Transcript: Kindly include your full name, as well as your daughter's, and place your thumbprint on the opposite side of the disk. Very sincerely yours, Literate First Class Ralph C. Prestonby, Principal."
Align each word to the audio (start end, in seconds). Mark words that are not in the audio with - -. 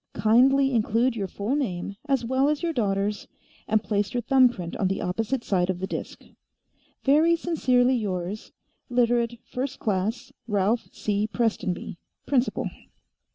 Kindly 0.15 0.73
include 0.73 1.15
your 1.15 1.27
full 1.27 1.53
name, 1.55 1.95
as 2.07 2.25
well 2.25 2.49
as 2.49 2.63
your 2.63 2.73
daughter's, 2.73 3.27
and 3.67 3.83
place 3.83 4.15
your 4.15 4.21
thumbprint 4.21 4.75
on 4.77 4.87
the 4.87 4.99
opposite 4.99 5.43
side 5.43 5.69
of 5.69 5.77
the 5.77 5.85
disk. 5.85 6.25
Very 7.03 7.35
sincerely 7.35 7.93
yours, 7.95 8.51
Literate 8.89 9.37
First 9.45 9.77
Class 9.77 10.31
Ralph 10.47 10.89
C. 10.91 11.27
Prestonby, 11.27 11.97
Principal." 12.25 12.67